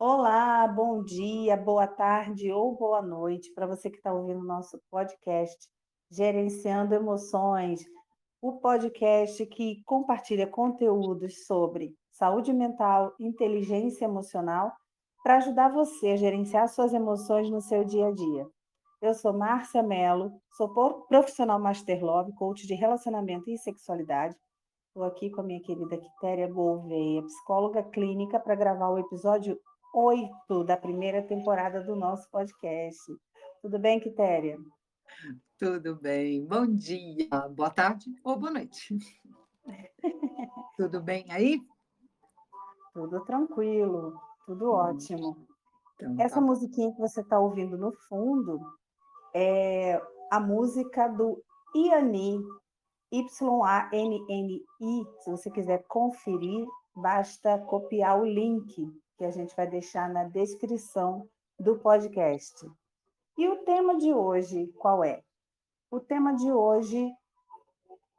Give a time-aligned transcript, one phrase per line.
[0.00, 4.80] Olá, bom dia, boa tarde ou boa noite para você que está ouvindo o nosso
[4.88, 5.68] podcast
[6.08, 7.80] Gerenciando Emoções,
[8.40, 14.72] o podcast que compartilha conteúdos sobre saúde mental, inteligência emocional,
[15.24, 18.46] para ajudar você a gerenciar suas emoções no seu dia a dia.
[19.02, 20.72] Eu sou Márcia Mello, sou
[21.08, 24.36] profissional Master Love, coach de relacionamento e sexualidade.
[24.86, 29.58] Estou aqui com a minha querida Quitéria Gouveia, psicóloga clínica, para gravar o episódio
[29.94, 33.00] 8 da primeira temporada do nosso podcast.
[33.62, 34.58] Tudo bem, Quitéria?
[35.58, 36.46] Tudo bem.
[36.46, 38.96] Bom dia, boa tarde ou boa noite.
[40.76, 41.60] tudo bem aí?
[42.92, 44.74] Tudo tranquilo, tudo hum.
[44.74, 45.46] ótimo.
[45.94, 46.40] Então, Essa tá.
[46.40, 48.60] musiquinha que você está ouvindo no fundo
[49.34, 51.42] é a música do
[51.74, 52.40] Iani,
[53.10, 55.06] Y-A-N-N-I.
[55.20, 58.86] Se você quiser conferir, basta copiar o link
[59.18, 62.54] que a gente vai deixar na descrição do podcast.
[63.36, 65.22] E o tema de hoje, qual é?
[65.90, 67.12] O tema de hoje,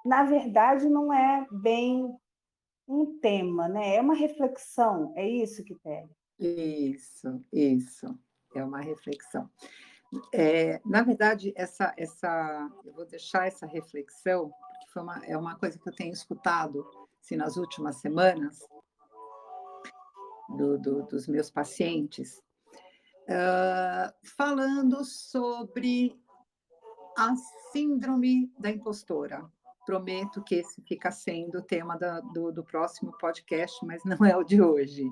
[0.05, 2.13] na verdade, não é bem
[2.85, 3.95] um tema, né?
[3.95, 6.09] É uma reflexão, é isso que pega.
[6.37, 8.19] Isso, isso,
[8.53, 9.49] é uma reflexão.
[10.33, 15.55] É, na verdade, essa, essa, eu vou deixar essa reflexão, porque foi uma, é uma
[15.57, 16.85] coisa que eu tenho escutado
[17.21, 18.59] assim, nas últimas semanas,
[20.57, 22.41] do, do, dos meus pacientes,
[23.27, 26.19] uh, falando sobre
[27.17, 27.35] a
[27.71, 29.49] síndrome da impostora.
[29.85, 34.35] Prometo que esse fica sendo o tema da, do, do, próximo podcast, mas não é
[34.37, 35.11] o de hoje.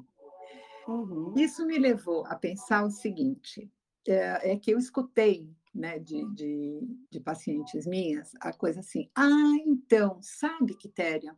[0.88, 1.34] Uhum.
[1.36, 3.70] Isso me levou a pensar o seguinte:
[4.08, 9.56] é, é que eu escutei né, de, de, de, pacientes minhas a coisa assim, ah,
[9.66, 11.36] então, sabe, Quitéria,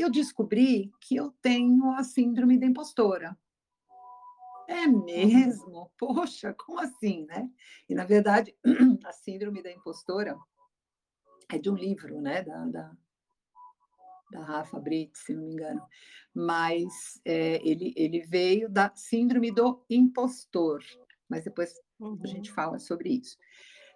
[0.00, 3.36] eu descobri que eu tenho a síndrome da impostora.
[4.68, 5.90] É mesmo?
[5.96, 7.48] Poxa, como assim, né?
[7.88, 8.54] E, na verdade,
[9.04, 10.36] a síndrome da impostora
[11.48, 12.96] é de um livro, né, da, da,
[14.32, 15.80] da Rafa Brits, se não me engano.
[16.34, 20.82] Mas é, ele, ele veio da síndrome do impostor.
[21.28, 22.18] Mas depois uhum.
[22.22, 23.38] a gente fala sobre isso.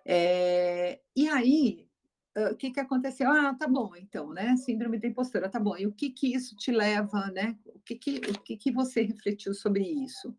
[0.06, 1.89] É, e aí,
[2.36, 3.30] o que, que aconteceu?
[3.30, 4.56] Ah, tá bom, então, né?
[4.56, 5.76] Síndrome da impostora, tá bom.
[5.76, 7.58] E o que que isso te leva, né?
[7.66, 10.36] O que que, o que, que você refletiu sobre isso?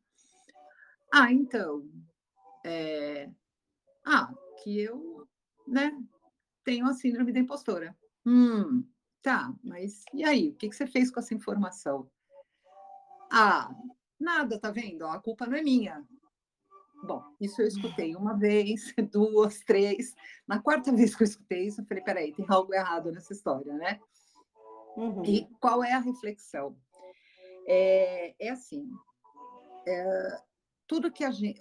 [1.13, 1.89] Ah, então,
[2.65, 3.29] é...
[4.05, 5.27] ah, que eu,
[5.67, 5.91] né?
[6.63, 7.97] Tenho a síndrome da impostora.
[8.25, 8.87] Hum,
[9.21, 10.49] tá, mas e aí?
[10.49, 12.09] O que, que você fez com essa informação?
[13.31, 13.73] Ah,
[14.19, 15.05] nada, tá vendo?
[15.05, 16.05] A culpa não é minha.
[17.03, 20.13] Bom, isso eu escutei uma vez, duas, três.
[20.47, 23.73] Na quarta vez que eu escutei isso, eu falei: peraí, tem algo errado nessa história,
[23.73, 23.99] né?
[24.95, 25.23] Uhum.
[25.25, 26.75] E qual é a reflexão?
[27.67, 28.89] É, é assim:
[29.87, 30.41] é,
[30.87, 31.59] tudo que a gente.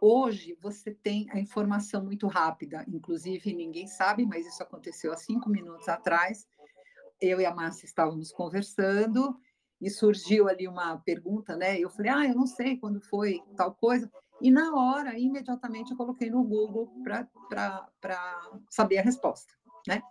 [0.00, 5.48] Hoje você tem a informação muito rápida, inclusive ninguém sabe, mas isso aconteceu há cinco
[5.48, 6.46] minutos atrás.
[7.20, 9.34] Eu e a Márcia estávamos conversando
[9.80, 11.78] e surgiu ali uma pergunta, né?
[11.78, 14.10] Eu falei, ah, eu não sei quando foi tal coisa.
[14.40, 19.52] E na hora, imediatamente, eu coloquei no Google para saber a resposta,
[19.86, 20.02] né?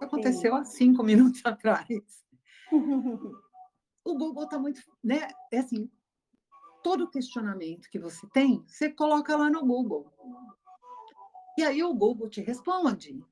[0.00, 0.60] Aconteceu Sim.
[0.60, 2.24] há cinco minutos atrás.
[4.04, 5.28] o Google está muito, né?
[5.52, 5.90] É assim,
[6.82, 10.12] todo questionamento que você tem, você coloca lá no Google.
[11.58, 13.24] E aí o Google te responde.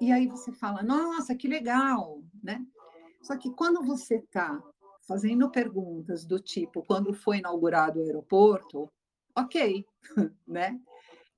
[0.00, 2.64] E aí você fala, nossa, que legal, né?
[3.22, 4.62] Só que quando você está
[5.06, 8.88] fazendo perguntas do tipo, quando foi inaugurado o aeroporto,
[9.36, 9.84] ok,
[10.46, 10.80] né?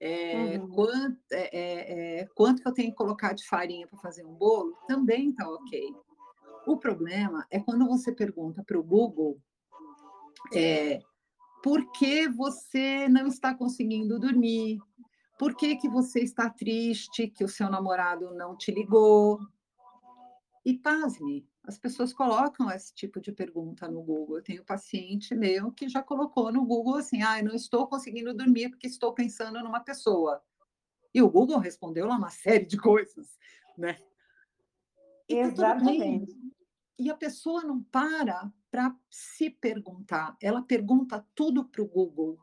[0.01, 0.69] É, uhum.
[0.69, 4.35] quanto, é, é, é, quanto que eu tenho que colocar de farinha para fazer um
[4.35, 4.77] bolo?
[4.87, 5.93] Também está ok.
[6.67, 9.41] O problema é quando você pergunta para o Google
[10.55, 11.01] é,
[11.63, 14.79] por que você não está conseguindo dormir?
[15.39, 19.41] Por que, que você está triste que o seu namorado não te ligou?
[20.65, 24.39] E pasme, as pessoas colocam esse tipo de pergunta no Google.
[24.39, 28.71] Eu tenho paciente meu que já colocou no Google assim: ah, não estou conseguindo dormir
[28.71, 30.43] porque estou pensando numa pessoa.
[31.15, 33.39] E o Google respondeu lá uma série de coisas,
[33.77, 33.99] né?
[35.29, 36.33] E tá Exatamente.
[36.33, 36.49] Tá
[36.99, 42.39] e a pessoa não para para se perguntar, ela pergunta tudo para o Google.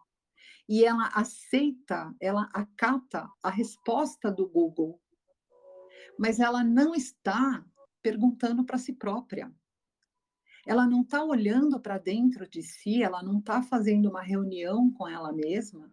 [0.70, 5.02] E ela aceita, ela acata a resposta do Google.
[6.18, 7.64] Mas ela não está
[8.06, 9.52] perguntando para si própria.
[10.64, 15.08] Ela não está olhando para dentro de si, ela não está fazendo uma reunião com
[15.08, 15.92] ela mesma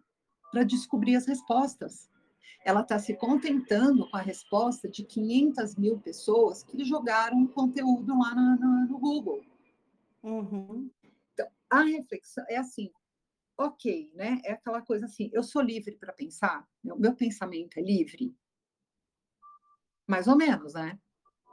[0.51, 2.07] para descobrir as respostas.
[2.63, 8.35] Ela está se contentando com a resposta de 500 mil pessoas que jogaram conteúdo lá
[8.35, 9.41] no, no, no Google.
[10.21, 10.91] Uhum.
[11.33, 12.91] Então, a reflexão é assim:
[13.57, 14.39] ok, né?
[14.45, 18.35] É aquela coisa assim, eu sou livre para pensar, o meu pensamento é livre,
[20.07, 20.99] mais ou menos, né?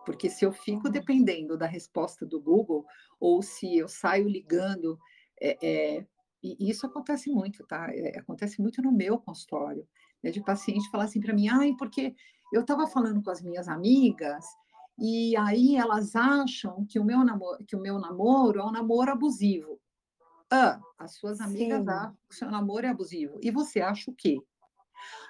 [0.05, 2.85] Porque se eu fico dependendo da resposta do Google,
[3.19, 4.99] ou se eu saio ligando,
[5.41, 6.07] é, é,
[6.43, 7.89] e isso acontece muito, tá?
[7.91, 9.87] É, acontece muito no meu consultório,
[10.23, 10.31] né?
[10.31, 12.15] De paciente falar assim para mim, ai, porque
[12.53, 14.45] eu estava falando com as minhas amigas
[14.99, 19.13] e aí elas acham que o meu namoro, que o meu namoro é um namoro
[19.13, 19.81] abusivo.
[20.51, 21.91] Ah, as suas amigas Sim.
[21.91, 23.39] acham que o seu namoro é abusivo.
[23.43, 24.39] E você acha o quê?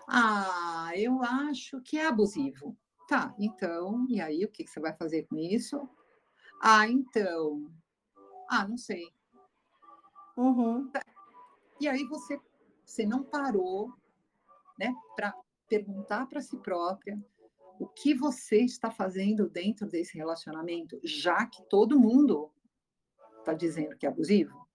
[0.09, 2.77] Ah, eu acho que é abusivo.
[3.11, 5.77] Tá, então, e aí o que, que você vai fazer com isso?
[6.63, 7.69] Ah, então.
[8.49, 9.13] Ah, não sei.
[10.37, 10.89] Uhum.
[11.81, 12.41] E aí você,
[12.85, 13.93] você não parou
[14.79, 15.35] né, para
[15.69, 17.21] perguntar para si própria
[17.81, 22.53] o que você está fazendo dentro desse relacionamento, já que todo mundo
[23.41, 24.69] está dizendo que é abusivo.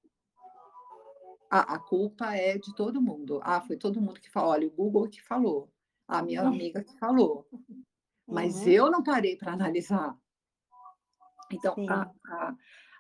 [1.50, 3.40] A, a, culpa é de todo mundo.
[3.44, 4.52] Ah, foi todo mundo que falou.
[4.52, 5.72] Olha, o Google que falou.
[6.06, 6.50] A minha uhum.
[6.50, 7.48] amiga que falou
[8.28, 8.68] mas uhum.
[8.68, 10.18] eu não parei para analisar.
[11.52, 12.56] Então, a, a,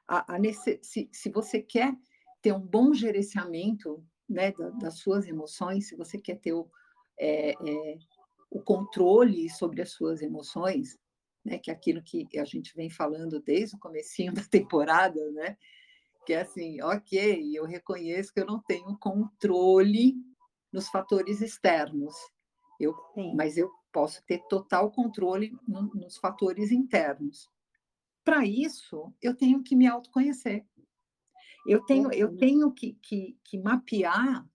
[0.08, 1.96] a, a nesse, se, se você quer
[2.42, 6.70] ter um bom gerenciamento né, da, das suas emoções, se você quer ter o,
[7.20, 7.98] é, é,
[8.52, 10.98] o controle sobre as suas emoções,
[11.44, 15.58] né, que é aquilo que a gente vem falando desde o comecinho da temporada, né,
[16.26, 20.16] que é assim, ok, eu reconheço que eu não tenho controle
[20.72, 22.16] nos fatores externos,
[22.80, 22.94] eu,
[23.36, 27.50] mas eu posso ter total controle no, nos fatores internos.
[28.26, 30.68] Para isso, eu tenho que me autoconhecer.
[31.66, 34.46] Eu tenho, eu tenho que, que, que mapear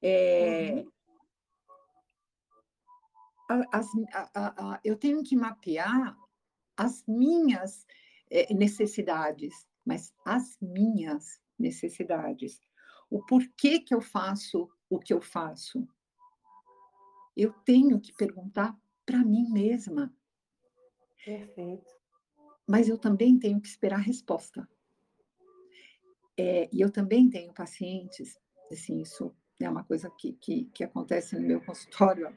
[0.00, 0.84] é,
[3.72, 6.16] as, a, a, a, eu tenho que mapear
[6.76, 7.84] as minhas
[8.30, 12.60] é, necessidades, mas as minhas necessidades.
[13.10, 15.84] O porquê que eu faço o que eu faço
[17.36, 20.14] eu tenho que perguntar para mim mesma.
[21.24, 21.94] Perfeito.
[22.66, 24.68] Mas eu também tenho que esperar a resposta.
[26.36, 28.38] É, e eu também tenho pacientes,
[28.70, 32.32] assim, isso é uma coisa que, que, que acontece no meu consultório há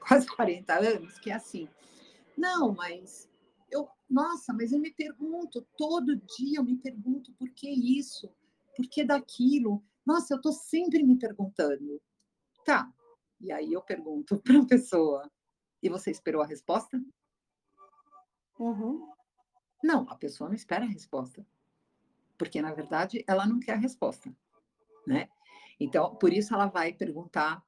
[0.06, 1.68] quase 40 anos, que é assim,
[2.36, 3.28] não, mas
[3.70, 8.30] eu, nossa, mas eu me pergunto, todo dia eu me pergunto por que isso,
[8.74, 12.00] por que daquilo, nossa, eu estou sempre me perguntando.
[12.64, 12.90] Tá,
[13.40, 15.30] e aí eu pergunto para a pessoa:
[15.82, 17.00] e você esperou a resposta?
[18.58, 19.08] Uhum.
[19.82, 21.46] Não, a pessoa não espera a resposta.
[22.36, 24.34] Porque, na verdade, ela não quer a resposta.
[25.06, 25.28] Né?
[25.78, 27.64] Então, por isso ela vai perguntar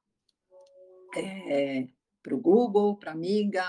[1.15, 1.87] é,
[2.21, 3.63] para o Google, para a amiga,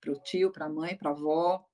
[0.00, 1.64] para o tio, para a mãe, para a avó,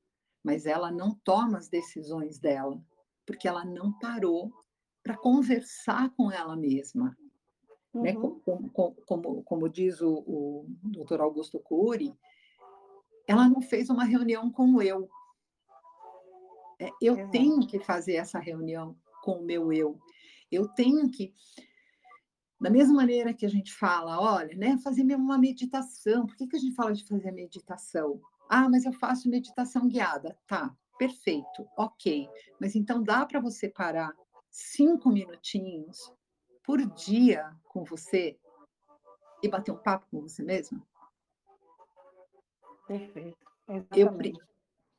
[0.42, 2.80] mas ela não toma as decisões dela,
[3.26, 4.52] porque ela não parou
[5.02, 7.16] para conversar com ela mesma?
[7.96, 8.02] Uhum.
[8.02, 8.12] Né?
[8.14, 12.14] Como, como, como, como, diz o, o doutor Augusto Cury,
[13.26, 15.08] ela não fez uma reunião com o eu.
[16.78, 17.31] É, eu Exato.
[17.31, 19.98] tenho que fazer essa reunião com o meu eu.
[20.52, 21.34] Eu tenho que,
[22.60, 26.26] da mesma maneira que a gente fala, olha, né, fazer uma meditação.
[26.26, 28.20] Por que, que a gente fala de fazer meditação?
[28.49, 30.38] Ah, mas eu faço meditação guiada.
[30.46, 32.28] Tá, perfeito, ok.
[32.60, 34.12] Mas então dá para você parar
[34.50, 36.14] cinco minutinhos
[36.66, 38.37] por dia com você
[39.42, 40.82] e bater um papo com você mesma?
[42.87, 43.37] Perfeito.
[43.68, 43.87] Eu,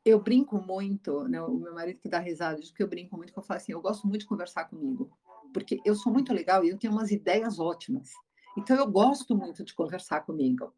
[0.05, 1.41] eu brinco muito, né?
[1.41, 3.73] o meu marido que dá risada, diz que eu brinco muito, que eu falo assim,
[3.73, 5.11] eu gosto muito de conversar comigo,
[5.53, 8.11] porque eu sou muito legal e eu tenho umas ideias ótimas.
[8.57, 10.73] Então, eu gosto muito de conversar comigo.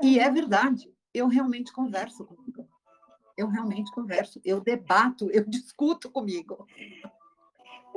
[0.00, 2.68] E é verdade, eu realmente converso comigo.
[3.36, 6.66] Eu realmente converso, eu debato, eu discuto comigo.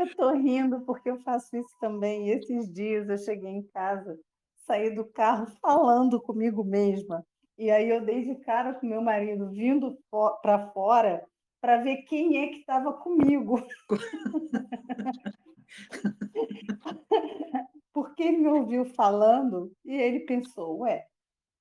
[0.01, 2.29] Eu estou rindo porque eu faço isso também.
[2.29, 4.19] Esses dias eu cheguei em casa,
[4.65, 7.23] saí do carro falando comigo mesma.
[7.55, 9.95] E aí eu dei de cara com meu marido vindo
[10.41, 11.23] para fora
[11.61, 13.63] para ver quem é que estava comigo.
[17.93, 21.05] porque ele me ouviu falando e ele pensou, ué,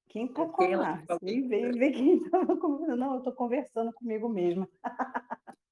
[0.09, 1.19] quem está com a Márcia?
[1.23, 2.97] E veio ver quem estava comigo.
[2.97, 4.67] Não, eu estou conversando comigo mesma.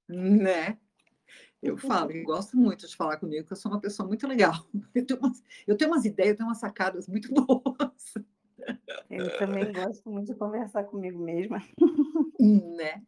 [0.06, 0.78] Né?
[1.62, 4.54] Eu falo, eu gosto muito de falar comigo, porque eu sou uma pessoa muito legal.
[4.94, 8.14] Eu tenho umas, eu tenho umas ideias, eu tenho umas sacadas muito boas.
[9.10, 11.62] Eu também gosto muito de conversar comigo mesma.
[12.38, 13.02] Né?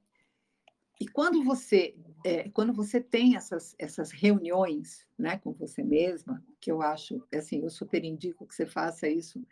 [1.01, 6.71] E quando você, é, quando você tem essas, essas reuniões né, com você mesma, que
[6.71, 9.43] eu acho, assim, eu super indico que você faça isso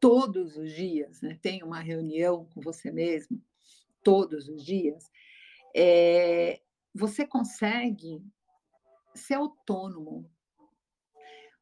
[0.00, 1.38] todos os dias, né?
[1.42, 3.42] Tenha uma reunião com você mesmo
[4.02, 5.10] todos os dias.
[5.74, 6.60] É,
[6.96, 8.24] você consegue
[9.14, 10.30] ser autônomo.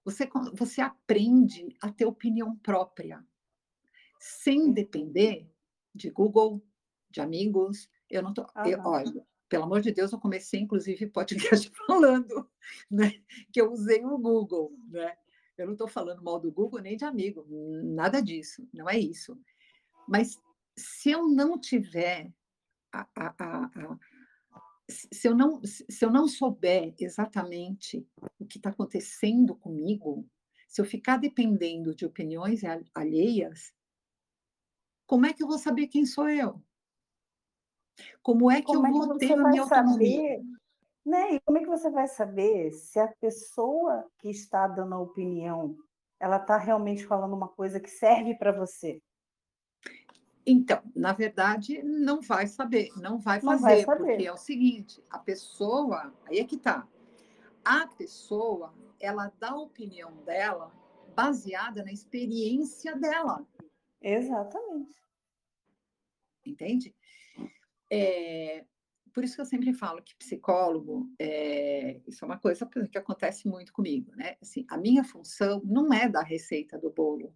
[0.05, 3.25] Você, você aprende a ter opinião própria,
[4.19, 5.51] sem depender
[5.95, 6.63] de Google,
[7.11, 7.89] de amigos.
[8.09, 8.47] Eu não tô.
[8.67, 12.49] Eu, olha, pelo amor de Deus, eu comecei, inclusive, podcast falando
[12.91, 13.23] né,
[13.53, 14.77] que eu usei o Google.
[14.89, 15.17] Né?
[15.57, 17.47] Eu não estou falando mal do Google nem de amigo,
[17.83, 19.39] nada disso, não é isso.
[20.07, 20.39] Mas
[20.77, 22.31] se eu não tiver
[22.93, 23.99] a, a, a,
[24.89, 28.07] se eu não se eu não souber exatamente
[28.39, 30.29] o que está acontecendo comigo,
[30.69, 32.63] se eu ficar dependendo de opiniões
[32.95, 33.73] alheias,
[35.07, 36.63] como é que eu vou saber quem sou eu?
[38.23, 40.39] Como é que como eu é vou ter a minha autonomia?
[40.39, 40.43] Saber,
[41.07, 41.35] né?
[41.35, 45.77] E como é que você vai saber se a pessoa que está dando a opinião,
[46.19, 49.01] ela está realmente falando uma coisa que serve para você?
[50.47, 54.05] Então, na verdade, não vai saber, não vai fazer, não vai saber.
[54.05, 56.87] porque é o seguinte, a pessoa, aí é que tá.
[57.65, 60.71] A pessoa, ela dá a opinião dela
[61.15, 63.47] baseada na experiência dela.
[64.03, 65.03] Exatamente.
[66.45, 66.95] Entende?
[67.91, 68.67] É,
[69.15, 73.49] por isso que eu sempre falo que psicólogo, é, isso é uma coisa que acontece
[73.49, 74.37] muito comigo, né?
[74.43, 77.35] Assim, a minha função não é dar receita do bolo.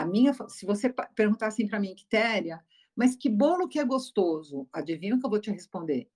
[0.00, 2.64] A minha, se você perguntar assim para mim, Quitéria,
[2.96, 4.66] mas que bolo que é gostoso?
[4.72, 6.10] Adivinha o que eu vou te responder?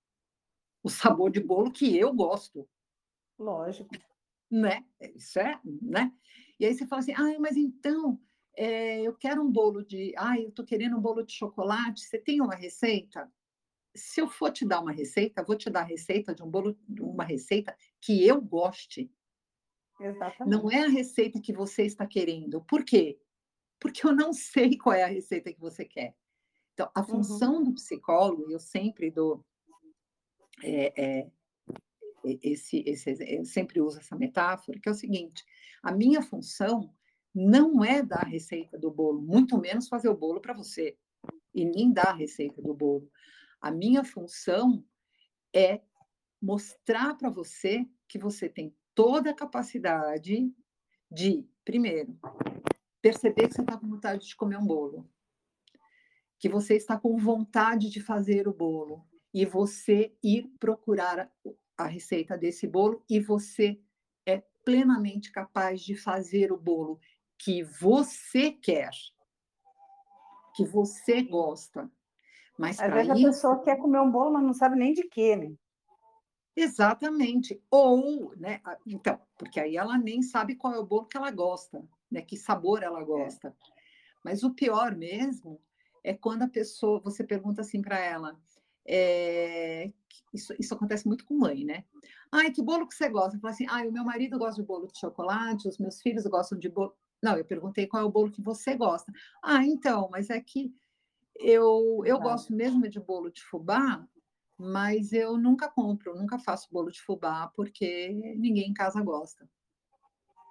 [0.83, 2.67] O sabor de bolo que eu gosto.
[3.39, 3.95] Lógico.
[4.51, 4.87] Né?
[5.15, 6.11] Isso é, né?
[6.59, 8.19] E aí você fala assim, ah, mas então,
[8.57, 12.17] é, eu quero um bolo de, ah, eu estou querendo um bolo de chocolate, você
[12.17, 13.31] tem uma receita?
[13.95, 16.75] Se eu for te dar uma receita, vou te dar a receita de um bolo,
[17.01, 19.13] uma receita que eu goste.
[20.01, 20.51] Exatamente.
[20.51, 22.63] Não é a receita que você está querendo.
[22.63, 23.21] Por quê?
[23.79, 26.15] Porque eu não sei qual é a receita que você quer.
[26.73, 27.07] Então, a uhum.
[27.07, 27.65] função uhum.
[27.65, 29.45] do psicólogo, eu sempre dou
[30.63, 31.31] é, é,
[32.43, 35.45] esse, esse, eu sempre uso essa metáfora, que é o seguinte:
[35.83, 36.93] a minha função
[37.35, 40.97] não é dar a receita do bolo, muito menos fazer o bolo para você,
[41.53, 43.11] e nem dar a receita do bolo.
[43.61, 44.85] A minha função
[45.55, 45.81] é
[46.41, 50.53] mostrar para você que você tem toda a capacidade
[51.11, 52.19] de, primeiro,
[53.05, 55.07] perceber que você está com vontade de comer um bolo,
[56.39, 61.31] que você está com vontade de fazer o bolo e você ir procurar
[61.77, 63.79] a receita desse bolo e você
[64.25, 66.99] é plenamente capaz de fazer o bolo
[67.37, 68.89] que você quer,
[70.57, 71.93] que você gosta.
[72.59, 73.27] Mas Às vezes isso...
[73.27, 75.55] a pessoa quer comer um bolo, mas não sabe nem de quê, né?
[76.57, 77.63] Exatamente.
[77.71, 78.63] Ou, né?
[78.87, 82.23] Então, porque aí ela nem sabe qual é o bolo que ela gosta né?
[82.23, 83.05] Que sabor ela é.
[83.05, 83.57] gosta.
[84.23, 85.61] Mas o pior mesmo
[86.03, 88.39] é quando a pessoa, você pergunta assim para ela,
[88.87, 89.91] é,
[90.33, 91.85] isso, isso, acontece muito com mãe, né?
[92.31, 93.39] Ai, que bolo que você gosta?
[93.39, 96.59] Fala assim, ai, o meu marido gosta de bolo de chocolate, os meus filhos gostam
[96.59, 96.95] de bolo.
[97.23, 99.11] Não, eu perguntei qual é o bolo que você gosta.
[99.43, 100.75] Ah, então, mas é que
[101.37, 104.07] eu, eu gosto mesmo de bolo de fubá,
[104.59, 109.49] mas eu nunca compro, nunca faço bolo de fubá, porque ninguém em casa gosta.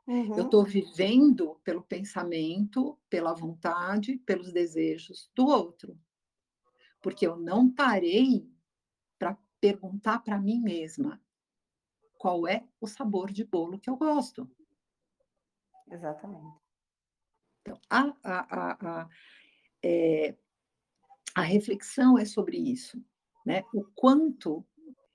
[0.05, 0.37] Uhum.
[0.37, 5.97] Eu estou vivendo pelo pensamento, pela vontade, pelos desejos do outro.
[7.01, 8.49] Porque eu não parei
[9.17, 11.21] para perguntar para mim mesma
[12.17, 14.49] qual é o sabor de bolo que eu gosto.
[15.89, 16.57] Exatamente.
[17.61, 19.09] Então, a, a, a, a,
[19.81, 20.37] é,
[21.35, 23.03] a reflexão é sobre isso.
[23.45, 23.63] Né?
[23.73, 24.65] O quanto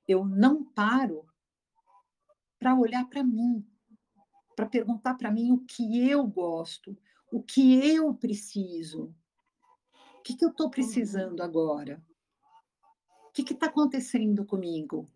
[0.07, 1.27] eu não paro
[2.59, 3.67] para olhar para mim,
[4.59, 6.99] para perguntar para mim o que eu gosto,
[7.31, 9.15] o que eu preciso.
[10.19, 10.71] O que, que eu estou uhum.
[10.73, 12.05] precisando agora?
[13.29, 15.09] O que está acontecendo comigo?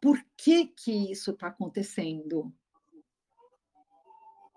[0.00, 2.52] Por que, que isso está acontecendo?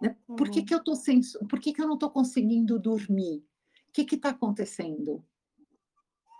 [0.01, 0.17] Né?
[0.35, 0.65] Por que, uhum.
[0.65, 3.45] que eu tô sem, por que, que eu não estou conseguindo dormir?
[3.89, 5.23] O que está acontecendo?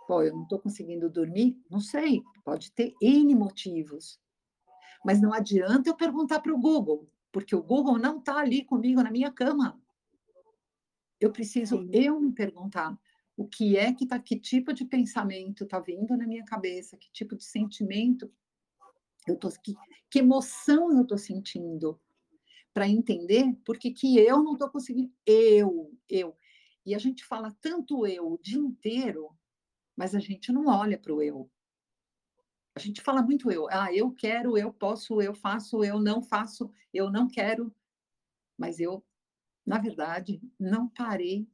[0.08, 1.62] Pô, eu não estou conseguindo dormir?
[1.70, 4.20] Não sei, pode ter N motivos.
[5.06, 9.04] Mas não adianta eu perguntar para o Google porque o Google não está ali comigo
[9.04, 9.77] na minha cama.
[11.20, 11.89] Eu preciso Sim.
[11.92, 12.98] eu me perguntar
[13.36, 17.12] o que é que tá, que tipo de pensamento está vindo na minha cabeça, que
[17.12, 18.34] tipo de sentimento
[19.27, 19.75] eu tô, que,
[20.10, 22.00] que emoção eu estou sentindo,
[22.74, 25.12] para entender por que eu não estou conseguindo.
[25.25, 26.38] Eu, eu.
[26.86, 29.30] E a gente fala tanto eu o dia inteiro,
[29.94, 31.51] mas a gente não olha para o eu.
[32.75, 33.67] A gente fala muito eu.
[33.70, 37.74] Ah, eu quero, eu posso, eu faço, eu não faço, eu não quero.
[38.58, 39.03] Mas eu,
[39.65, 41.48] na verdade, não parei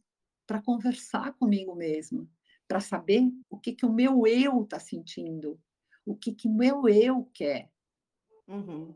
[0.48, 2.28] para conversar comigo mesma,
[2.68, 5.62] para saber o que, que o meu eu está sentindo,
[6.04, 7.72] o que, que o meu eu quer.
[8.48, 8.96] Uhum.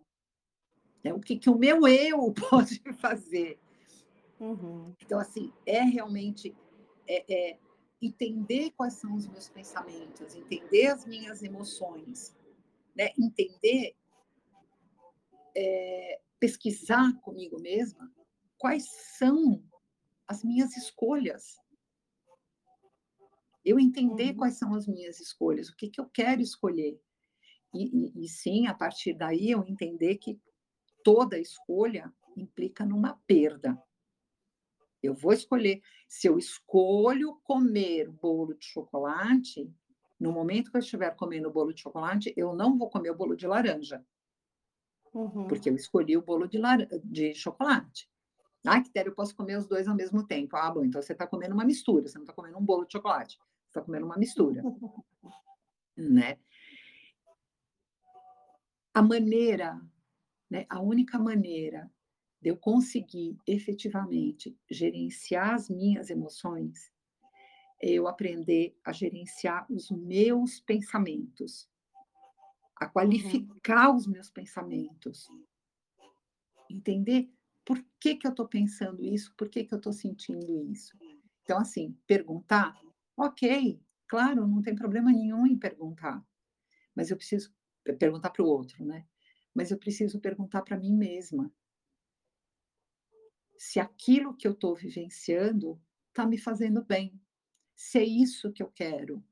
[1.04, 3.60] É, o que, que o meu eu pode fazer.
[4.40, 4.96] Uhum.
[5.00, 6.56] Então, assim, é realmente
[7.08, 7.60] é, é,
[8.02, 12.36] entender quais são os meus pensamentos, entender as minhas emoções,
[12.96, 13.10] né?
[13.18, 13.96] entender,
[15.56, 18.12] é, pesquisar comigo mesma
[18.58, 19.64] quais são
[20.28, 21.58] as minhas escolhas.
[23.64, 24.38] Eu entender Uhum.
[24.38, 27.00] quais são as minhas escolhas, o que, que eu quero escolher.
[27.74, 30.40] E, e, e sim, a partir daí eu entender que
[31.04, 33.82] toda escolha implica numa perda.
[35.02, 35.82] Eu vou escolher.
[36.08, 39.72] Se eu escolho comer bolo de chocolate,
[40.20, 43.36] no momento que eu estiver comendo bolo de chocolate, eu não vou comer o bolo
[43.36, 44.04] de laranja.
[45.14, 45.48] Uhum.
[45.48, 46.86] Porque eu escolhi o bolo de, lar...
[47.04, 48.10] de chocolate.
[48.66, 50.56] Ah, Quitéria, eu posso comer os dois ao mesmo tempo.
[50.56, 52.94] Ah, bom, então você está comendo uma mistura, você não está comendo um bolo de
[52.94, 54.64] chocolate, você está comendo uma mistura.
[55.96, 56.38] né?
[58.94, 59.80] A maneira,
[60.50, 61.92] né, a única maneira
[62.46, 66.92] de eu conseguir efetivamente gerenciar as minhas emoções
[67.82, 71.68] é eu aprender a gerenciar os meus pensamentos,
[72.76, 73.96] a qualificar uhum.
[73.96, 75.28] os meus pensamentos,
[76.70, 77.28] entender
[77.66, 80.96] por que, que eu estou pensando isso, por que, que eu estou sentindo isso.
[81.42, 82.80] Então, assim, perguntar,
[83.18, 86.24] ok, claro, não tem problema nenhum em perguntar,
[86.96, 87.52] mas eu preciso
[87.98, 89.04] perguntar para o outro, né?
[89.52, 91.52] Mas eu preciso perguntar para mim mesma
[93.58, 97.20] se aquilo que eu estou vivenciando está me fazendo bem,
[97.76, 99.24] se é isso que eu quero.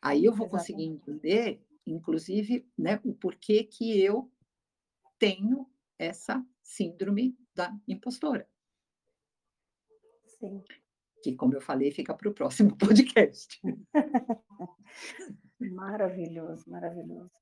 [0.00, 0.50] Aí eu vou Exatamente.
[0.50, 4.30] conseguir entender, inclusive, né, o porquê que eu
[5.18, 8.48] tenho essa síndrome da impostora.
[10.38, 10.62] Sim.
[11.22, 13.60] Que, como eu falei, fica para o próximo podcast.
[15.58, 17.32] maravilhoso, maravilhoso.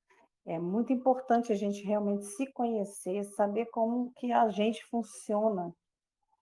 [0.47, 5.71] É muito importante a gente realmente se conhecer, saber como que a gente funciona,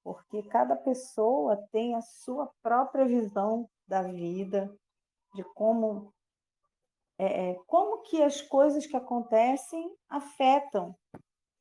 [0.03, 4.73] porque cada pessoa tem a sua própria visão da vida,
[5.33, 6.13] de como
[7.17, 10.95] é, é como que as coisas que acontecem afetam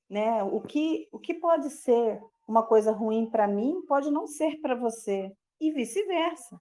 [0.08, 0.42] né?
[0.44, 4.74] O que, o que pode ser uma coisa ruim para mim pode não ser para
[4.74, 6.60] você e vice-versa.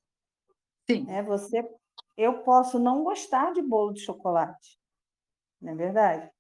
[0.89, 1.04] Sim.
[1.04, 1.22] Né?
[1.24, 1.67] Você,
[2.17, 4.80] eu posso não gostar de bolo de chocolate,
[5.63, 6.32] não é verdade?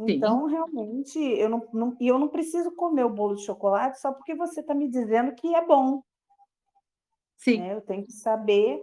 [0.00, 0.54] Então, Sim.
[0.54, 4.34] realmente, eu não, não, e eu não preciso comer o bolo de chocolate só porque
[4.34, 6.02] você está me dizendo que é bom.
[7.36, 7.60] Sim.
[7.60, 7.74] Né?
[7.74, 8.80] Eu tenho que saber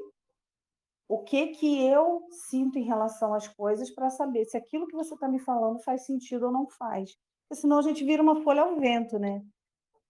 [1.08, 5.14] o que que eu sinto em relação às coisas para saber se aquilo que você
[5.14, 7.16] está me falando faz sentido ou não faz
[7.48, 9.42] porque senão a gente vira uma folha ao vento, né?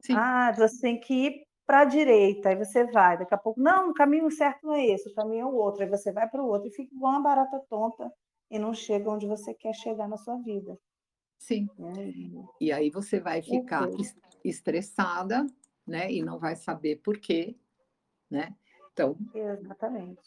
[0.02, 0.14] Sim.
[0.16, 3.90] Ah, você tem que ir para a direita, aí você vai, daqui a pouco, não,
[3.90, 6.44] o caminho certo não é esse, o caminho é o outro, aí você vai para
[6.44, 8.12] o outro e fica igual uma barata tonta
[8.50, 10.78] e não chega onde você quer chegar na sua vida.
[11.38, 11.68] Sim.
[11.80, 12.64] É.
[12.64, 13.88] E aí você vai ficar
[14.44, 15.46] estressada,
[15.86, 16.12] né?
[16.12, 17.56] E não vai saber por quê,
[18.30, 18.56] né?
[18.92, 19.18] Então.
[19.34, 20.22] Exatamente.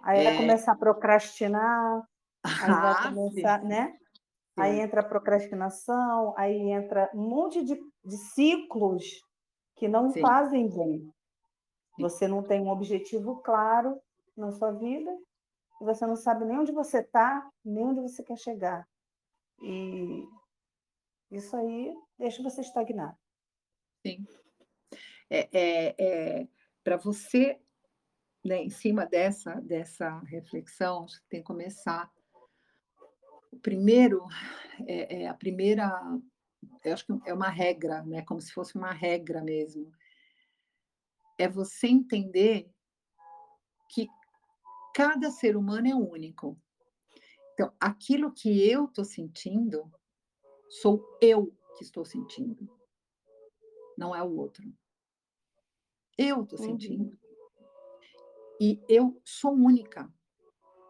[0.00, 0.24] Aí é...
[0.24, 2.02] vai começar a procrastinar,
[2.44, 3.68] aí ah, vai começar, sim.
[3.68, 3.96] né?
[4.56, 9.22] Aí entra a procrastinação, aí entra um monte de, de ciclos
[9.76, 10.20] que não Sim.
[10.20, 11.10] fazem bem.
[11.98, 13.98] Você não tem um objetivo claro
[14.36, 15.10] na sua vida,
[15.80, 18.86] você não sabe nem onde você está, nem onde você quer chegar.
[19.62, 20.28] E
[21.30, 23.18] isso aí deixa você estagnar.
[24.06, 24.26] Sim.
[25.30, 26.48] É, é, é
[26.84, 27.60] Para você,
[28.44, 32.10] né, em cima dessa, dessa reflexão, acho que tem que começar
[33.52, 34.26] o primeiro,
[34.86, 35.90] é, é a primeira,
[36.84, 38.22] eu acho que é uma regra, né?
[38.22, 39.90] Como se fosse uma regra mesmo.
[41.38, 42.70] É você entender
[43.88, 44.08] que
[44.94, 46.60] cada ser humano é único.
[47.52, 49.90] Então, aquilo que eu estou sentindo,
[50.68, 52.68] sou eu que estou sentindo.
[53.96, 54.64] Não é o outro.
[56.16, 57.18] Eu estou sentindo.
[58.60, 60.12] E eu sou única.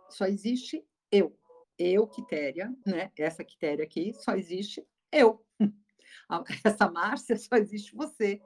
[0.09, 1.41] Só existe eu
[1.81, 3.11] eu, Quitéria, né?
[3.17, 5.43] Essa Quitéria aqui, só existe eu.
[6.65, 8.41] Essa Márcia, só existe você.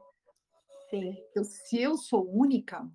[0.89, 1.17] Sim.
[1.31, 2.89] Então, se eu sou única,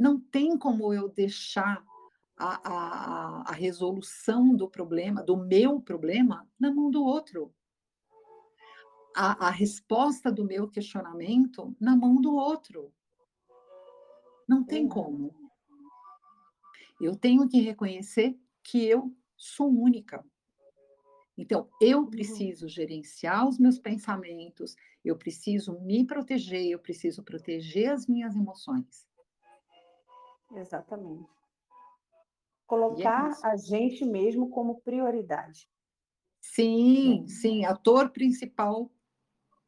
[0.00, 1.84] não tem como eu deixar
[2.34, 7.54] a, a, a resolução do problema, do meu problema, na mão do outro.
[9.14, 12.90] A, a resposta do meu questionamento na mão do outro.
[14.48, 15.34] Não tem como.
[16.98, 20.24] Eu tenho que reconhecer que eu sou única.
[21.36, 22.10] Então, eu uhum.
[22.10, 29.09] preciso gerenciar os meus pensamentos, eu preciso me proteger, eu preciso proteger as minhas emoções.
[30.52, 31.28] Exatamente.
[32.66, 35.68] colocar é a gente mesmo como prioridade.
[36.40, 37.28] Sim, né?
[37.28, 38.90] sim, ator principal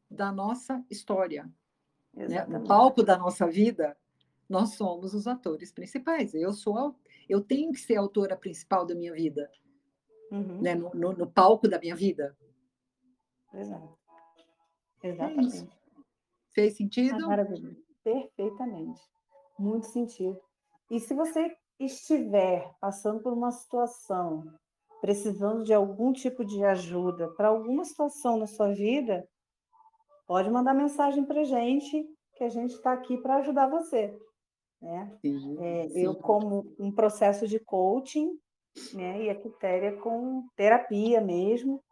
[0.09, 1.49] da nossa história.
[2.13, 2.45] Né?
[2.45, 3.97] No palco da nossa vida,
[4.47, 6.33] nós somos os atores principais.
[6.33, 6.95] Eu sou,
[7.27, 9.49] eu tenho que ser a autora principal da minha vida,
[10.31, 10.61] uhum.
[10.61, 10.75] né?
[10.75, 12.37] No, no, no, palco da minha vida.
[13.53, 13.97] Exato.
[15.01, 15.63] É Exatamente.
[15.63, 15.83] É
[16.53, 17.27] Fez sentido?
[17.27, 17.75] Maravilha.
[18.03, 19.01] Perfeitamente.
[19.57, 20.39] Muito sentido.
[20.89, 24.43] E se você estiver passando por uma situação,
[25.01, 29.27] precisando de algum tipo de ajuda para alguma situação na sua vida,
[30.27, 34.17] pode mandar mensagem para a gente, que a gente está aqui para ajudar você.
[34.81, 35.17] Né?
[35.21, 36.03] Sim, é, sim.
[36.03, 38.37] Eu, como um processo de coaching,
[38.93, 41.83] né, e a Quitéria com terapia mesmo,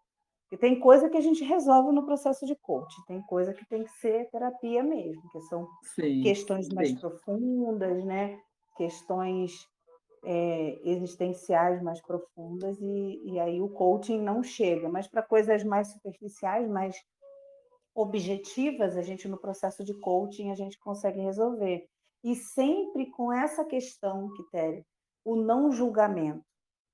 [0.51, 3.83] e tem coisa que a gente resolve no processo de coaching, tem coisa que tem
[3.83, 8.37] que ser terapia mesmo, que são sim, questões mais profundas, né?
[8.75, 9.67] Questões
[10.23, 15.91] é, existenciais mais profundas, e, e aí o coaching não chega, mas para coisas mais
[15.91, 16.95] superficiais, mais
[17.93, 21.87] objetivas, a gente no processo de coaching a gente consegue resolver.
[22.23, 24.85] E sempre com essa questão, Quitéria,
[25.25, 26.43] o não julgamento.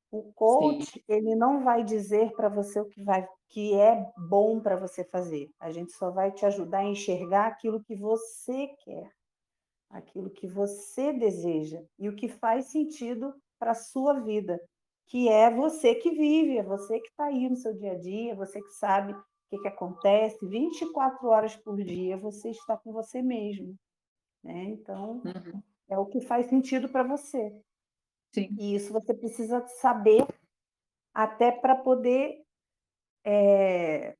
[0.09, 1.03] O coach, Sim.
[1.07, 5.49] ele não vai dizer para você o que, vai, que é bom para você fazer.
[5.59, 9.11] A gente só vai te ajudar a enxergar aquilo que você quer,
[9.89, 14.59] aquilo que você deseja e o que faz sentido para a sua vida,
[15.07, 18.31] que é você que vive, é você que está aí no seu dia a dia,
[18.33, 22.91] é você que sabe o que, que acontece 24 horas por dia, você está com
[22.91, 23.75] você mesmo.
[24.43, 24.63] Né?
[24.65, 25.61] Então, uhum.
[25.89, 27.55] é o que faz sentido para você.
[28.33, 28.49] Sim.
[28.59, 30.25] E isso você precisa saber
[31.13, 32.43] até para poder.
[33.23, 34.15] É...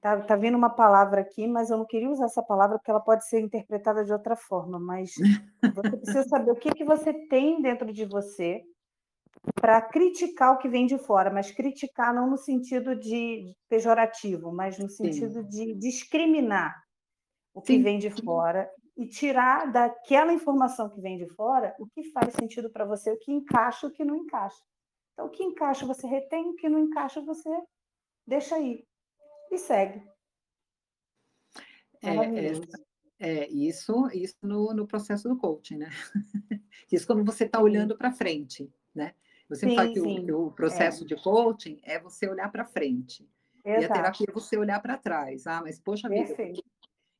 [0.00, 3.00] Tá, tá vindo uma palavra aqui, mas eu não queria usar essa palavra porque ela
[3.00, 4.78] pode ser interpretada de outra forma.
[4.78, 5.10] Mas
[5.74, 8.62] você precisa saber o que, que você tem dentro de você
[9.60, 14.78] para criticar o que vem de fora, mas criticar não no sentido de pejorativo, mas
[14.78, 15.48] no sentido Sim.
[15.48, 16.74] de discriminar
[17.54, 17.82] o que Sim.
[17.82, 22.70] vem de fora e tirar daquela informação que vem de fora o que faz sentido
[22.70, 24.58] para você, o que encaixa e o que não encaixa.
[25.12, 27.50] Então, o que encaixa você retém, o que não encaixa você
[28.26, 28.84] deixa aí
[29.50, 30.02] e segue.
[32.02, 32.52] É, é,
[33.18, 35.90] é, isso, isso no, no processo do coaching, né?
[36.90, 39.14] Isso quando você está olhando para frente, né?
[39.48, 41.06] Você sim, fala que o, o, processo é.
[41.06, 43.28] de coaching é você olhar para frente.
[43.64, 43.82] Exato.
[43.82, 45.46] E a terapia é você olhar para trás.
[45.46, 46.34] Ah, mas poxa vida,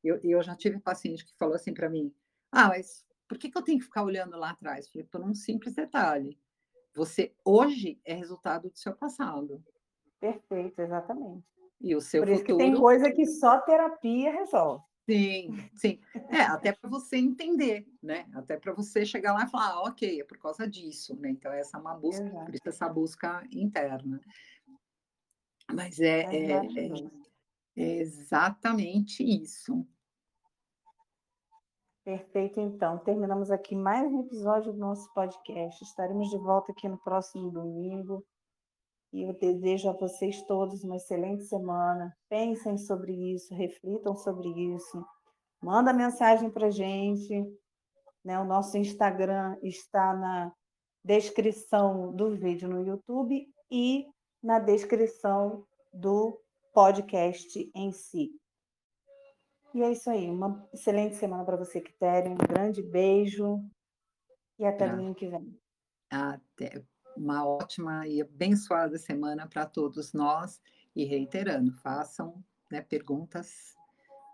[0.02, 2.14] eu, eu já tive paciente que falou assim para mim:
[2.50, 4.86] Ah, mas por que, que eu tenho que ficar olhando lá atrás?
[4.86, 6.38] Eu falei, por um simples detalhe.
[6.94, 9.62] Você hoje é resultado do seu passado.
[10.18, 11.46] Perfeito, exatamente.
[11.80, 12.58] E o seu Por isso futuro...
[12.58, 14.84] que tem coisa que só terapia resolve.
[15.08, 16.00] Sim, sim.
[16.28, 18.28] É, até para você entender, né?
[18.34, 21.30] Até para você chegar lá e falar, ah, ok, é por causa disso, né?
[21.30, 22.44] Então, essa é uma busca, Exato.
[22.44, 24.20] por isso essa busca interna.
[25.72, 27.10] Mas é, é, é,
[27.76, 29.86] é exatamente isso.
[32.04, 32.98] Perfeito, então.
[32.98, 35.82] Terminamos aqui mais um episódio do nosso podcast.
[35.84, 38.22] Estaremos de volta aqui no próximo domingo.
[39.12, 42.14] E eu desejo a vocês todos uma excelente semana.
[42.28, 45.04] Pensem sobre isso, reflitam sobre isso.
[45.62, 47.34] Manda mensagem para a gente.
[48.24, 48.38] Né?
[48.38, 50.52] O nosso Instagram está na
[51.02, 54.06] descrição do vídeo no YouTube e
[54.42, 56.38] na descrição do
[56.74, 58.30] podcast em si.
[59.74, 60.28] E é isso aí.
[60.30, 62.30] Uma excelente semana para você, Quitéria.
[62.30, 63.58] Um grande beijo
[64.58, 64.88] e até ah.
[64.90, 65.58] domingo que vem.
[66.10, 66.84] Até
[67.18, 70.60] uma ótima e abençoada semana para todos nós.
[70.94, 73.76] E reiterando, façam né, perguntas,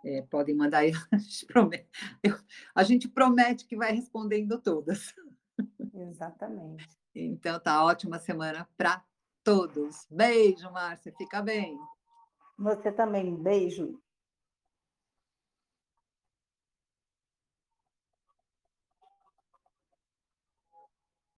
[0.04, 1.88] é, podem mandar aí, a gente, promete,
[2.22, 2.38] eu,
[2.74, 5.14] a gente promete que vai respondendo todas.
[5.94, 6.88] Exatamente.
[7.14, 9.04] Então tá ótima semana para
[9.42, 10.06] todos.
[10.10, 11.78] Beijo, Márcia, fica bem.
[12.58, 14.00] Você também, beijo.